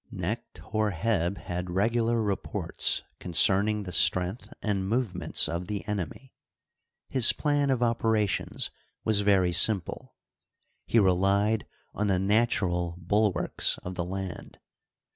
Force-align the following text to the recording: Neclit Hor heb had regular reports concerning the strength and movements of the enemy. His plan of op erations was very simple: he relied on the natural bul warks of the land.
Neclit 0.11 0.57
Hor 0.71 0.89
heb 0.89 1.37
had 1.37 1.69
regular 1.69 2.19
reports 2.23 3.03
concerning 3.19 3.83
the 3.83 3.91
strength 3.91 4.51
and 4.59 4.89
movements 4.89 5.47
of 5.47 5.67
the 5.67 5.87
enemy. 5.87 6.33
His 7.07 7.33
plan 7.33 7.69
of 7.69 7.83
op 7.83 8.01
erations 8.01 8.71
was 9.03 9.19
very 9.21 9.51
simple: 9.53 10.15
he 10.87 10.97
relied 10.97 11.67
on 11.93 12.07
the 12.07 12.17
natural 12.17 12.95
bul 12.97 13.31
warks 13.31 13.77
of 13.83 13.93
the 13.93 14.03
land. 14.03 14.57